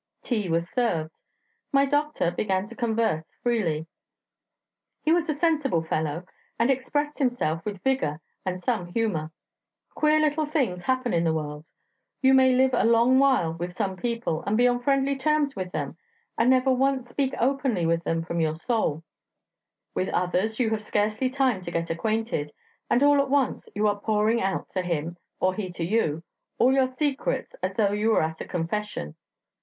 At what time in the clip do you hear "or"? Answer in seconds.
25.39-25.53